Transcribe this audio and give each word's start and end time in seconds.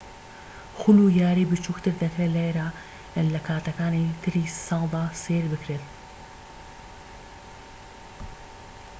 خول 0.77 0.99
و 1.05 1.09
یاریی 1.19 1.45
بچووکتر 1.51 1.93
دەکرێت 2.03 2.31
لێرە 2.35 2.67
لە 3.33 3.39
کاتەکانی 3.47 4.05
تری 4.21 4.45
ساڵدا 4.65 5.05
سەیر 5.23 5.45
بکرێن 5.53 5.83